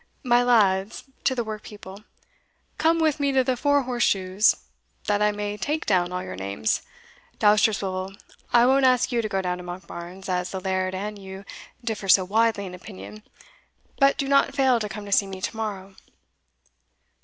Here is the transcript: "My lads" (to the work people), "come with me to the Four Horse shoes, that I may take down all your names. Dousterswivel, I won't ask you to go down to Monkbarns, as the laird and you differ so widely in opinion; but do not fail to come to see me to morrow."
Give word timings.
"My 0.23 0.41
lads" 0.41 1.03
(to 1.25 1.35
the 1.35 1.43
work 1.43 1.61
people), 1.61 2.05
"come 2.79 2.97
with 2.97 3.19
me 3.19 3.31
to 3.33 3.43
the 3.43 3.55
Four 3.55 3.83
Horse 3.83 4.01
shoes, 4.01 4.55
that 5.05 5.21
I 5.21 5.31
may 5.31 5.57
take 5.57 5.85
down 5.85 6.11
all 6.11 6.23
your 6.23 6.35
names. 6.35 6.81
Dousterswivel, 7.37 8.17
I 8.51 8.65
won't 8.65 8.83
ask 8.83 9.11
you 9.11 9.21
to 9.21 9.29
go 9.29 9.43
down 9.43 9.59
to 9.59 9.63
Monkbarns, 9.63 10.27
as 10.27 10.49
the 10.49 10.59
laird 10.59 10.95
and 10.95 11.19
you 11.19 11.45
differ 11.83 12.09
so 12.09 12.25
widely 12.25 12.65
in 12.65 12.73
opinion; 12.73 13.21
but 13.99 14.17
do 14.17 14.27
not 14.27 14.55
fail 14.55 14.79
to 14.79 14.89
come 14.89 15.05
to 15.05 15.11
see 15.11 15.27
me 15.27 15.39
to 15.39 15.55
morrow." 15.55 15.95